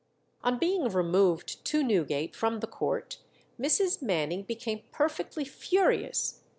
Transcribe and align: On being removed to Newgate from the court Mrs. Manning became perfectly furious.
On 0.43 0.57
being 0.57 0.89
removed 0.89 1.63
to 1.65 1.83
Newgate 1.83 2.35
from 2.35 2.59
the 2.59 2.65
court 2.65 3.19
Mrs. 3.59 4.01
Manning 4.01 4.41
became 4.41 4.81
perfectly 4.91 5.45
furious. 5.45 6.41